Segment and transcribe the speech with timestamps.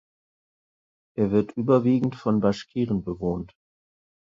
[1.15, 3.53] Er wird überwiegend von Baschkiren bewohnt.